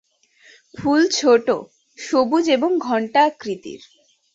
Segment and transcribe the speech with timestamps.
[0.73, 1.47] ফুল ছোট,
[1.99, 3.81] সবুজ এবং ঘণ্টা আকৃতির।